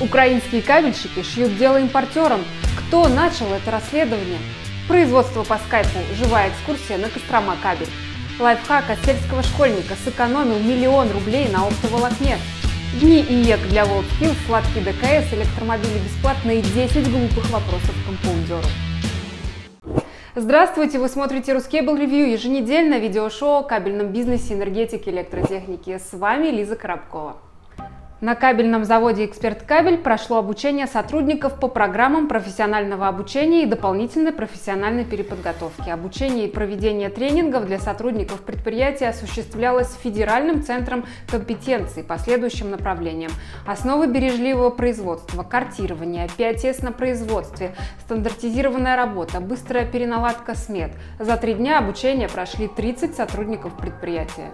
[0.00, 2.40] Украинские кабельщики шьют дело импортерам.
[2.76, 4.40] Кто начал это расследование?
[4.88, 7.88] Производство по скайпу «Живая экскурсия» на Кострома кабель.
[8.40, 12.38] Лайфхак от сельского школьника сэкономил миллион рублей на оптоволокне.
[13.00, 18.68] Дни IEK для WorldSkills, сладкий ДКС, электромобили бесплатно и 10 глупых вопросов компаундеру.
[20.34, 26.00] Здравствуйте, вы смотрите RusCable Review, еженедельное видеошоу о кабельном бизнесе, энергетике, электротехнике.
[26.00, 27.36] С вами Лиза Коробкова.
[28.24, 35.04] На кабельном заводе «Эксперт Кабель» прошло обучение сотрудников по программам профессионального обучения и дополнительной профессиональной
[35.04, 35.90] переподготовки.
[35.90, 43.30] Обучение и проведение тренингов для сотрудников предприятия осуществлялось Федеральным центром компетенций по следующим направлениям.
[43.66, 47.74] Основы бережливого производства, картирование, 5С на производстве,
[48.06, 50.92] стандартизированная работа, быстрая переналадка смет.
[51.18, 54.50] За три дня обучения прошли 30 сотрудников предприятия.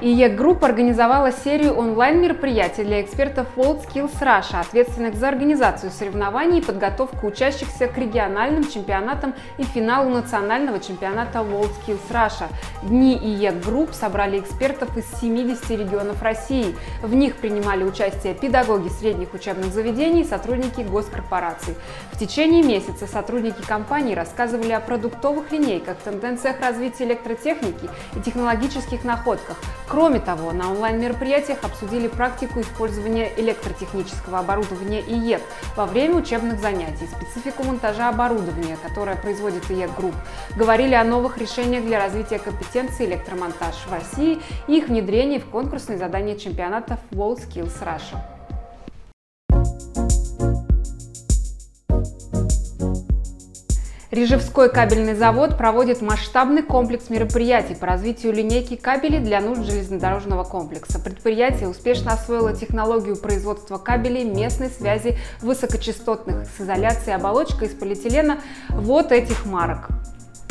[0.00, 7.26] IEK Group организовала серию онлайн-мероприятий для экспертов WorldSkills Russia, ответственных за организацию соревнований и подготовку
[7.26, 12.46] учащихся к региональным чемпионатам и финалу национального чемпионата WorldSkills Russia.
[12.84, 16.76] Дни IEK Group собрали экспертов из 70 регионов России.
[17.02, 21.74] В них принимали участие педагоги средних учебных заведений и сотрудники госкорпораций.
[22.12, 29.56] В течение месяца сотрудники компании рассказывали о продуктовых линейках, тенденциях развития электротехники и технологических находках,
[29.88, 35.40] Кроме того, на онлайн-мероприятиях обсудили практику использования электротехнического оборудования IEK
[35.76, 40.14] во время учебных занятий, специфику монтажа оборудования, которое производит IEK Group,
[40.56, 45.96] говорили о новых решениях для развития компетенции электромонтаж в России и их внедрении в конкурсные
[45.96, 48.37] задания чемпионатов WorldSkills Russia.
[54.10, 60.98] Ржевский кабельный завод проводит масштабный комплекс мероприятий по развитию линейки кабелей для нужд железнодорожного комплекса.
[60.98, 68.38] Предприятие успешно освоило технологию производства кабелей местной связи высокочастотных с изоляцией оболочкой из полиэтилена
[68.70, 69.90] вот этих марок.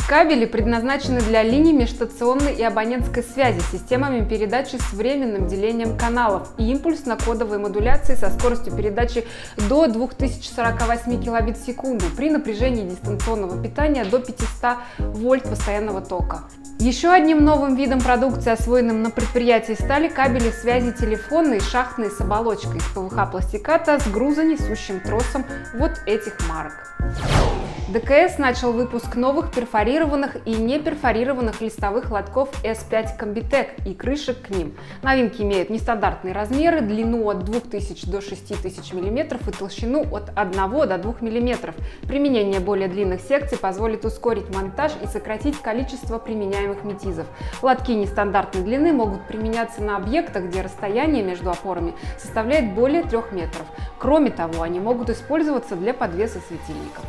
[0.08, 6.48] Кабели предназначены для линий межстационной и абонентской связи с системами передачи с временным делением каналов
[6.56, 9.26] и импульсно-кодовой модуляции со скоростью передачи
[9.68, 16.44] до 2048 кбит в секунду при напряжении дистанционного питания до 500 вольт постоянного тока.
[16.78, 22.78] Еще одним новым видом продукции, освоенным на предприятии, стали кабели связи телефонные, шахтные с оболочкой
[22.78, 26.72] из ПВХ-пластиката с грузонесущим тросом вот этих марок.
[27.88, 34.74] ДКС начал выпуск новых перфорированных и неперфорированных листовых лотков S5 Combitek и крышек к ним.
[35.02, 40.98] Новинки имеют нестандартные размеры, длину от 2000 до 6000 мм и толщину от 1 до
[40.98, 41.74] 2 мм.
[42.02, 47.26] Применение более длинных секций позволит ускорить монтаж и сократить количество применяемых метизов.
[47.62, 53.64] Лотки нестандартной длины могут применяться на объектах, где расстояние между опорами составляет более 3 метров.
[53.98, 57.06] Кроме того, они могут использоваться для подвеса светильников.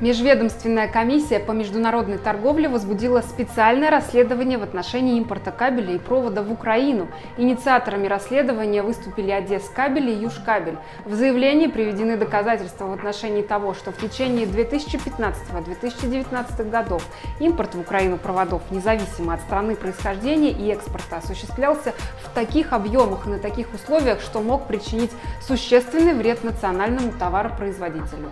[0.00, 6.50] Межведомственная комиссия по международной торговле возбудила специальное расследование в отношении импорта кабеля и провода в
[6.50, 7.06] Украину.
[7.36, 10.78] Инициаторами расследования выступили Одесскабель и Южкабель.
[11.04, 17.06] В заявлении приведены доказательства в отношении того, что в течение 2015-2019 годов
[17.38, 21.94] импорт в Украину проводов, независимо от страны происхождения и экспорта, осуществлялся
[22.24, 28.30] в таких объемах и на таких условиях, что мог причинить существенный вред национальному товаропроизводителю.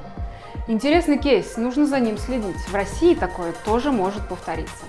[0.68, 2.56] Интересный кейс, нужно за ним следить.
[2.68, 4.84] В России такое тоже может повториться.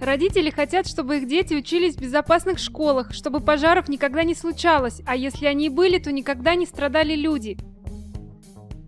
[0.00, 5.14] Родители хотят, чтобы их дети учились в безопасных школах, чтобы пожаров никогда не случалось, а
[5.14, 7.58] если они и были, то никогда не страдали люди.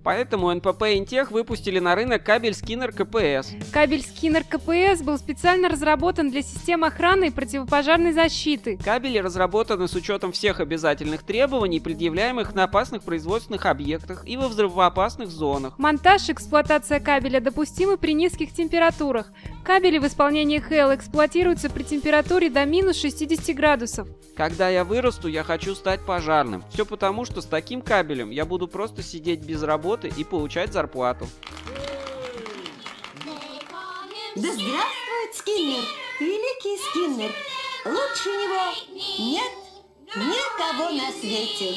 [0.03, 3.53] Поэтому НПП Интех выпустили на рынок кабель Skinner КПС.
[3.71, 8.79] Кабель Skinner КПС был специально разработан для систем охраны и противопожарной защиты.
[8.83, 15.29] Кабели разработаны с учетом всех обязательных требований, предъявляемых на опасных производственных объектах и во взрывоопасных
[15.29, 15.79] зонах.
[15.79, 19.33] Монтаж и эксплуатация кабеля допустимы при низких температурах.
[19.65, 24.09] Кабели в исполнении ХЭЛ эксплуатируются при температуре до минус 60 градусов.
[24.35, 26.65] Когда я вырасту, я хочу стать пожарным.
[26.73, 31.27] Все потому, что с таким кабелем я буду просто сидеть без работы и получать зарплату.
[34.37, 35.85] Да здравствует Скиннер,
[36.21, 37.33] великий Скиннер.
[37.85, 39.53] Лучше него нет
[40.17, 41.75] никого на свете.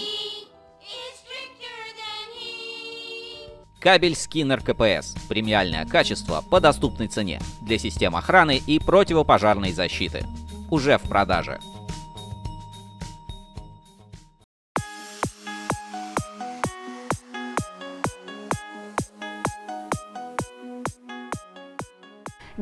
[3.80, 5.14] Кабель Skinner КПС.
[5.28, 10.26] Премиальное качество по доступной цене для систем охраны и противопожарной защиты.
[10.72, 11.60] Уже в продаже.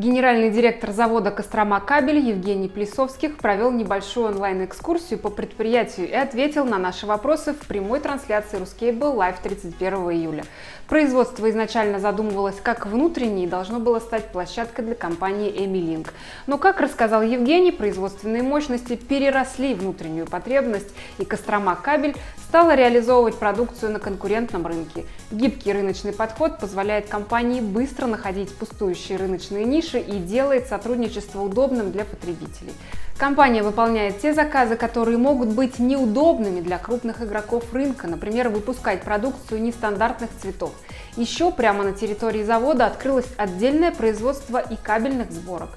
[0.02, 6.80] Генеральный директор завода «Кострома Кабель» Евгений Плесовских провел небольшую онлайн-экскурсию по предприятию и ответил на
[6.80, 10.44] наши вопросы в прямой трансляции Ruscable Live 31 июля.
[10.88, 16.08] Производство изначально задумывалось как внутреннее и должно было стать площадкой для компании EmiLink.
[16.48, 20.90] Но, как рассказал Евгений, производственные мощности переросли внутреннюю потребность,
[21.20, 22.16] и Кострома Кабель
[22.48, 25.06] стала реализовывать продукцию на конкурентном рынке.
[25.30, 32.06] Гибкий рыночный подход позволяет компании быстро находить пустующие рыночные ниши и делает сотрудничество удобным для
[32.06, 32.74] потребителей.
[33.18, 39.62] Компания выполняет те заказы, которые могут быть неудобными для крупных игроков рынка, например, выпускать продукцию
[39.62, 40.72] нестандартных цветов.
[41.18, 45.70] Еще прямо на территории завода открылось отдельное производство и кабельных сборок.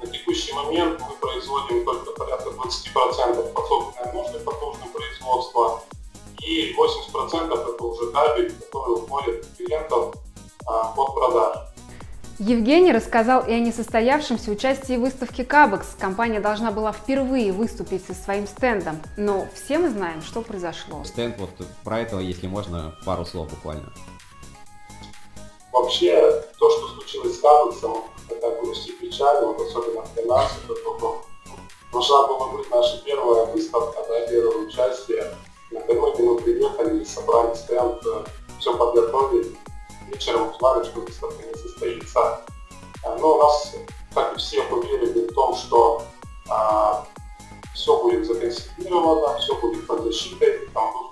[0.00, 5.82] На текущий момент мы производим только порядка 20% под собственные нужды потужного производства
[6.42, 10.12] и 80% это уже кабель, который уходит клиентам
[10.66, 11.60] а, под продажу.
[12.38, 15.96] Евгений рассказал и о несостоявшемся участии в выставке Кабекс.
[15.98, 21.02] Компания должна была впервые выступить со своим стендом, но все мы знаем, что произошло.
[21.04, 21.50] Стенд, вот
[21.82, 23.92] про это, если можно, пару слов буквально.
[25.72, 26.14] Вообще,
[26.58, 31.24] то, что случилось с Кабексом, это грусть и печаль, вот особенно для нас, это только
[31.90, 35.24] должна была быть наша первая выставка, да, первое участие
[35.72, 38.00] Накануне мы приехали, собрали стенд,
[38.60, 39.56] все подготовили.
[40.12, 42.40] Вечером узнали, что выставка не состоится.
[43.04, 43.74] Но нас,
[44.14, 46.02] как и всех, уверили в том, что
[46.48, 47.06] а,
[47.74, 51.07] все будет законсервировано, все будет под защитой, там доступ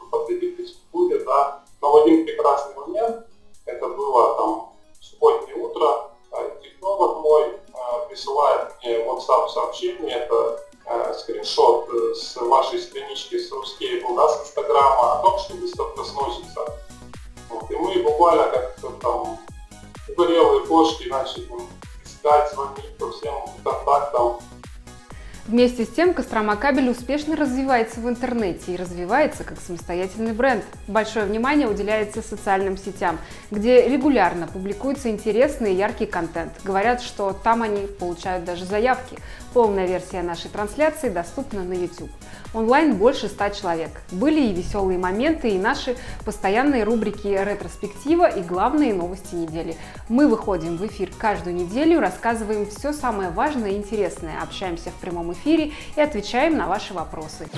[25.49, 30.65] Вместе с тем Кострома Кабель успешно развивается в интернете и развивается как самостоятельный бренд.
[30.89, 33.21] Большое внимание уделяется социальным сетям,
[33.53, 36.53] где регулярно публикуется интересный и яркий контент.
[36.65, 39.19] Говорят, что там они получают даже заявки.
[39.55, 42.11] Полная версия нашей трансляции доступна на YouTube.
[42.53, 43.91] Онлайн больше 100 человек.
[44.11, 49.77] Были и веселые моменты, и наши постоянные рубрики «Ретроспектива» и главные новости недели.
[50.09, 55.33] Мы выходим в эфир каждую неделю, рассказываем все самое важное и интересное, общаемся в прямом
[55.33, 57.49] эфире и отвечаем на ваши вопросы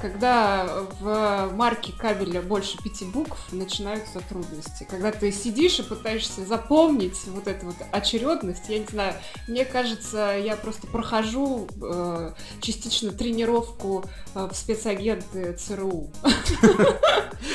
[0.00, 0.66] когда
[1.00, 4.86] в марке кабеля больше пяти букв, начинаются трудности.
[4.88, 9.14] Когда ты сидишь и пытаешься запомнить вот эту вот очередность, я не знаю,
[9.46, 14.04] мне кажется, я просто прохожу э, частично тренировку
[14.34, 16.10] э, в спецагенты ЦРУ.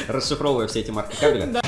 [0.08, 1.62] Расшифровывая все эти марки кабеля.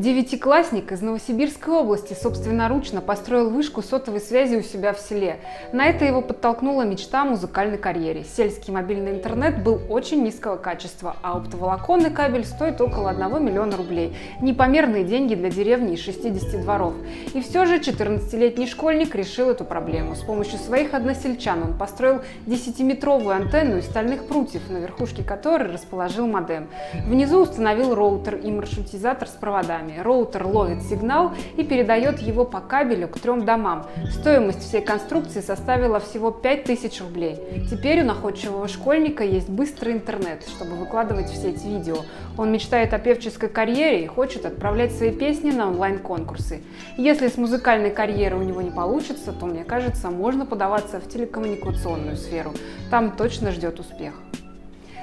[0.00, 5.40] Девятиклассник из Новосибирской области собственноручно построил вышку сотовой связи у себя в селе.
[5.74, 8.24] На это его подтолкнула мечта о музыкальной карьере.
[8.24, 14.16] Сельский мобильный интернет был очень низкого качества, а оптоволоконный кабель стоит около 1 миллиона рублей.
[14.40, 16.94] Непомерные деньги для деревни из 60 дворов.
[17.34, 20.14] И все же 14-летний школьник решил эту проблему.
[20.14, 26.26] С помощью своих односельчан он построил 10-метровую антенну из стальных прутьев, на верхушке которой расположил
[26.26, 26.68] модем.
[27.04, 30.02] Внизу установил роутер и маршрутизатор с проводами проводами.
[30.02, 33.86] Роутер ловит сигнал и передает его по кабелю к трем домам.
[34.10, 37.66] Стоимость всей конструкции составила всего 5000 рублей.
[37.70, 41.96] Теперь у находчивого школьника есть быстрый интернет, чтобы выкладывать все эти видео.
[42.38, 46.60] Он мечтает о певческой карьере и хочет отправлять свои песни на онлайн-конкурсы.
[46.96, 52.16] Если с музыкальной карьерой у него не получится, то, мне кажется, можно подаваться в телекоммуникационную
[52.16, 52.52] сферу.
[52.90, 54.14] Там точно ждет успех.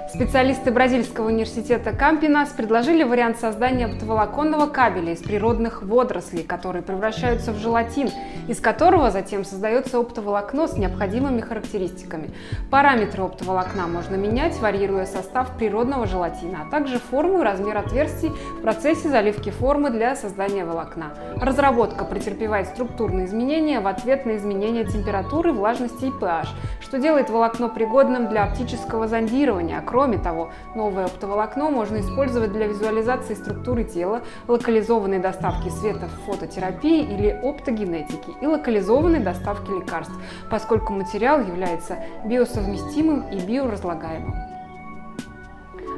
[0.09, 7.57] Специалисты Бразильского университета Кампинас предложили вариант создания оптоволоконного кабеля из природных водорослей, которые превращаются в
[7.57, 8.09] желатин,
[8.47, 12.29] из которого затем создается оптоволокно с необходимыми характеристиками.
[12.71, 18.61] Параметры оптоволокна можно менять, варьируя состав природного желатина, а также форму и размер отверстий в
[18.61, 21.07] процессе заливки формы для создания волокна.
[21.35, 26.47] Разработка претерпевает структурные изменения в ответ на изменения температуры, влажности и pH,
[26.79, 33.33] что делает волокно пригодным для оптического зондирования, Кроме того, новое оптоволокно можно использовать для визуализации
[33.33, 40.13] структуры тела, локализованной доставки света в фототерапии или оптогенетики и локализованной доставки лекарств,
[40.49, 44.56] поскольку материал является биосовместимым и биоразлагаемым.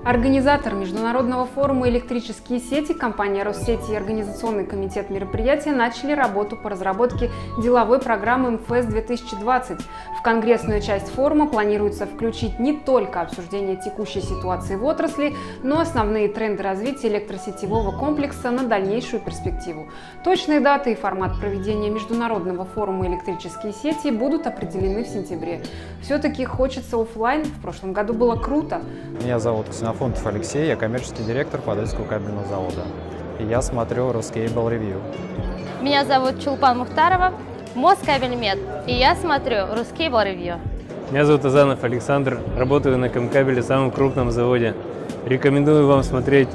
[0.05, 7.29] Организатор Международного форума «Электрические сети» компания «Россети» и Организационный комитет мероприятия начали работу по разработке
[7.61, 9.81] деловой программы МФС-2020.
[10.17, 16.29] В конгрессную часть форума планируется включить не только обсуждение текущей ситуации в отрасли, но основные
[16.29, 19.89] тренды развития электросетевого комплекса на дальнейшую перспективу.
[20.23, 25.61] Точные даты и формат проведения Международного форума «Электрические сети» будут определены в сентябре.
[26.01, 27.43] Все-таки хочется офлайн.
[27.43, 28.81] В прошлом году было круто.
[29.21, 32.83] Меня зовут Ксенофонтов Алексей, я коммерческий директор Подольского кабельного завода.
[33.39, 35.01] И я смотрю Ruscable Review.
[35.81, 37.33] Меня зовут Чулпан Мухтарова,
[37.73, 40.59] Москабельмет, и я смотрю Ruscable Review.
[41.09, 44.75] Меня зовут Азанов Александр, работаю на Комкабеле, самом крупном заводе.
[45.25, 46.49] Рекомендую вам смотреть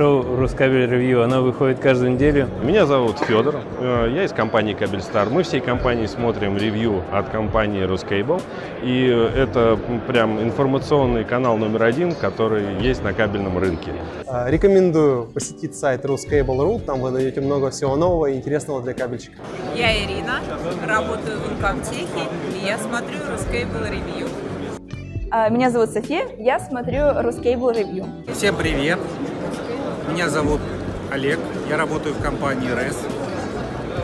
[0.00, 1.22] шоу «Рускабель Ревью».
[1.22, 2.48] Оно выходит каждую неделю.
[2.62, 3.56] Меня зовут Федор.
[3.80, 5.28] Э, я из компании Кабельстар.
[5.28, 8.40] Мы всей компанией смотрим ревью от компании Ruscable.
[8.82, 13.92] И это прям информационный канал номер один, который есть на кабельном рынке.
[14.26, 16.80] Э, рекомендую посетить сайт Ruscable.ru.
[16.80, 19.44] Там вы найдете много всего нового и интересного для кабельщиков.
[19.76, 20.40] Я Ирина,
[20.88, 24.28] работаю в Инкомтехе, и я смотрю Ruscable Review.
[25.50, 28.06] Меня зовут София, я смотрю Ruscable Review.
[28.32, 28.98] Всем привет!
[30.10, 30.60] Меня зовут
[31.12, 31.38] Олег,
[31.68, 32.96] я работаю в компании RES.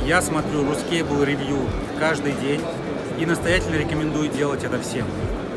[0.06, 2.62] Я смотрю Ruscable Review каждый день
[3.18, 5.04] и настоятельно рекомендую делать это всем.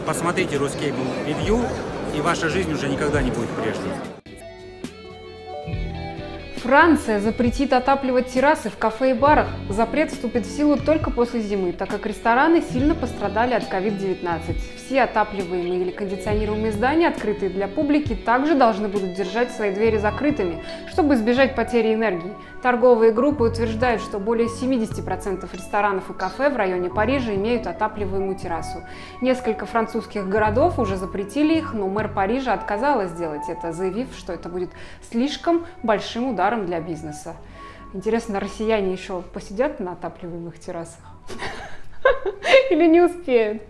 [0.08, 1.64] Посмотрите Ruscable Review,
[2.18, 4.19] и ваша жизнь уже никогда не будет прежней.
[6.70, 9.48] Франция запретит отапливать террасы в кафе и барах.
[9.70, 14.56] Запрет вступит в силу только после зимы, так как рестораны сильно пострадали от COVID-19.
[14.78, 20.64] Все отапливаемые или кондиционируемые здания, открытые для публики, также должны будут держать свои двери закрытыми,
[20.92, 22.36] чтобы избежать потери энергии.
[22.62, 28.84] Торговые группы утверждают, что более 70% ресторанов и кафе в районе Парижа имеют отапливаемую террасу.
[29.22, 34.50] Несколько французских городов уже запретили их, но мэр Парижа отказалась сделать это, заявив, что это
[34.50, 34.70] будет
[35.10, 37.36] слишком большим ударом для бизнеса.
[37.94, 41.04] Интересно, россияне еще посидят на отапливаемых террасах?
[42.72, 43.64] Или не успеют?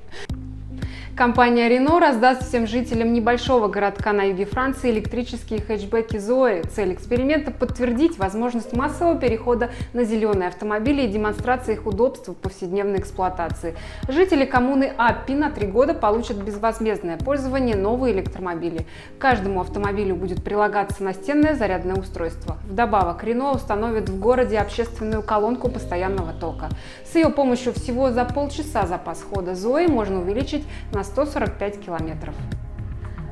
[1.20, 6.66] Компания Renault раздаст всем жителям небольшого городка на юге Франции электрические хэтчбеки Zoe.
[6.66, 13.00] Цель эксперимента– подтвердить возможность массового перехода на зеленые автомобили и демонстрация их удобств в повседневной
[13.00, 13.76] эксплуатации.
[14.08, 18.86] Жители коммуны Аппи на три года получат безвозмездное пользование новые электромобили.
[19.18, 22.56] Каждому автомобилю будет прилагаться настенное зарядное устройство.
[22.64, 26.70] Вдобавок, Renault установит в городе общественную колонку постоянного тока.
[27.12, 32.36] С ее помощью всего за полчаса запас хода Zoe можно увеличить на 145 километров.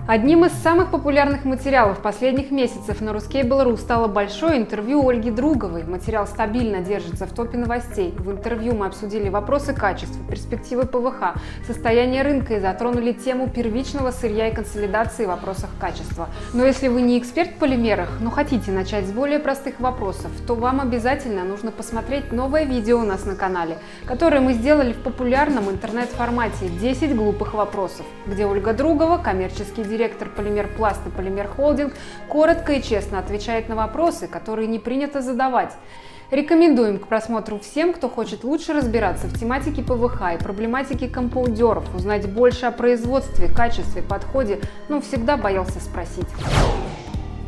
[0.07, 5.83] Одним из самых популярных материалов последних месяцев на Ruskable.ru стало большое интервью Ольги Друговой.
[5.83, 8.15] Материал стабильно держится в топе новостей.
[8.17, 11.35] В интервью мы обсудили вопросы качества, перспективы ПВХ,
[11.67, 16.29] состояние рынка и затронули тему первичного сырья и консолидации в вопросах качества.
[16.53, 20.55] Но если вы не эксперт в полимерах, но хотите начать с более простых вопросов, то
[20.55, 25.69] вам обязательно нужно посмотреть новое видео у нас на канале, которое мы сделали в популярном
[25.69, 31.93] интернет-формате «10 глупых вопросов», где Ольга Другова, коммерческий директор директор Полимер Пласт и Полимер Холдинг,
[32.29, 35.73] коротко и честно отвечает на вопросы, которые не принято задавать.
[36.29, 42.29] Рекомендуем к просмотру всем, кто хочет лучше разбираться в тематике ПВХ и проблематике компаудеров, узнать
[42.29, 46.27] больше о производстве, качестве, подходе, но всегда боялся спросить.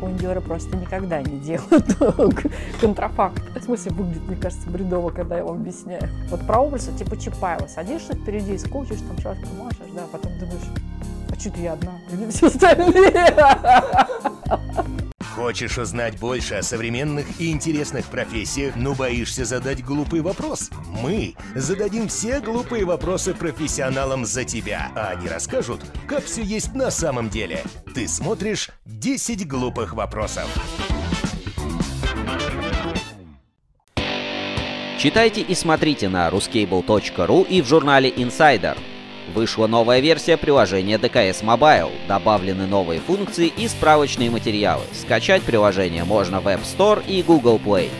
[0.00, 1.84] Командеры просто никогда не делают
[2.80, 3.42] контрафакт.
[3.54, 6.08] В смысле, выглядит, мне кажется, бредово, когда я вам объясняю.
[6.30, 7.66] Вот про образы типа Чапаева.
[7.66, 10.64] Садишься впереди, скучишь, там шашку машешь, да, потом думаешь,
[11.40, 13.36] что-то я одна, или все остальные.
[15.34, 20.70] Хочешь узнать больше о современных и интересных профессиях, но боишься задать глупый вопрос?
[20.86, 26.90] Мы зададим все глупые вопросы профессионалам за тебя, а они расскажут, как все есть на
[26.90, 27.62] самом деле.
[27.94, 30.46] Ты смотришь 10 глупых вопросов.
[34.98, 38.76] Читайте и смотрите на ruscable.ru и в журнале Insider.
[39.34, 44.82] Вышла новая версия приложения DKS Mobile, добавлены новые функции и справочные материалы.
[44.92, 47.90] Скачать приложение можно в App Store и Google Play.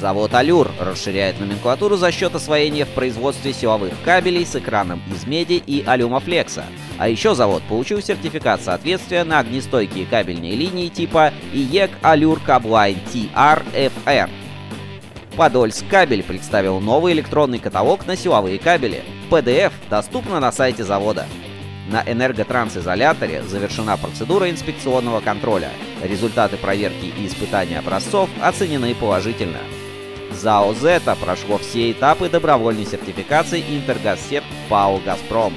[0.00, 5.62] Завод Allure расширяет номенклатуру за счет освоения в производстве силовых кабелей с экраном из меди
[5.66, 6.64] и алюмофлекса.
[6.98, 14.30] А еще завод получил сертификат соответствия на огнестойкие кабельные линии типа IEC Allure Cabline TR-FR.
[15.36, 19.02] Подольск кабель представил новый электронный каталог на силовые кабели.
[19.30, 21.26] PDF доступно на сайте завода.
[21.90, 25.70] На энерготрансизоляторе завершена процедура инспекционного контроля.
[26.02, 29.58] Результаты проверки и испытания образцов оценены положительно.
[30.32, 35.52] ЗАО «Зета» прошло все этапы добровольной сертификации Интергазсерт ПАО «Газпром».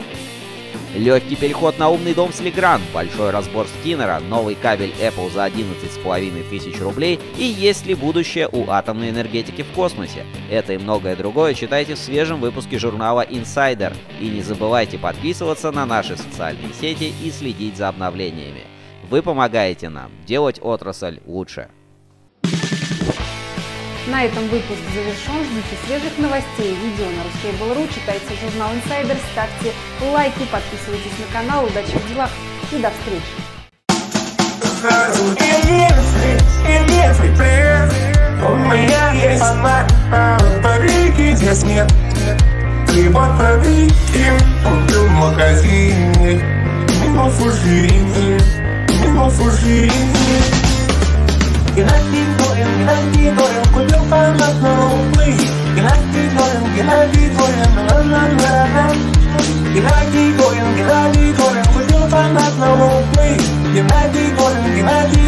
[0.97, 6.49] Легкий переход на умный дом с Legrand, большой разбор скиннера, новый кабель Apple за 11,5
[6.49, 10.25] тысяч рублей и есть ли будущее у атомной энергетики в космосе.
[10.49, 13.95] Это и многое другое читайте в свежем выпуске журнала Insider.
[14.19, 18.63] И не забывайте подписываться на наши социальные сети и следить за обновлениями.
[19.07, 21.69] Вы помогаете нам делать отрасль лучше.
[24.07, 25.43] На этом выпуск завершен.
[25.43, 27.93] Ждите свежих новостей и видео на Ruskable.ru.
[27.93, 31.65] Читайте журнал Insider, ставьте лайки, подписывайтесь на канал.
[31.65, 32.29] Удачи в делах
[32.71, 33.25] и до встречи.
[38.39, 39.87] У меня есть одна
[40.63, 41.91] парики здесь нет
[42.95, 44.31] И батарейки
[44.63, 46.41] купил в магазине
[47.03, 48.39] Минус в ширине,
[49.03, 50.56] минус в
[51.77, 55.29] ginatito yung ginatito yung kunyong pangat na ukli
[55.77, 58.97] Ginatito yung ginatito yung nanganan laran
[59.77, 63.31] Ginatito yung ginatito yung kunyong pangat na ukli
[63.77, 65.26] Ginatito yung ginatito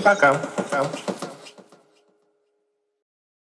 [0.00, 0.59] pra cá.